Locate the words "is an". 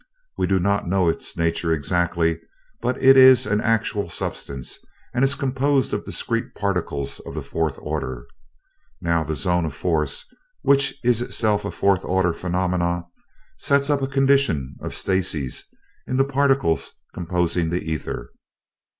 3.15-3.61